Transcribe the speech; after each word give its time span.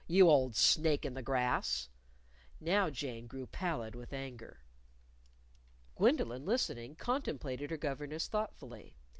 you 0.07 0.27
old 0.31 0.55
snake 0.55 1.05
in 1.05 1.13
the 1.13 1.21
grass!" 1.21 1.87
Now 2.59 2.89
Jane 2.89 3.27
grew 3.27 3.45
pallid 3.45 3.93
with 3.93 4.13
anger. 4.13 4.63
Gwendolyn, 5.95 6.43
listening, 6.43 6.95
contemplated 6.95 7.69
her 7.69 7.77
governess 7.77 8.27
thoughtfully. 8.27 8.95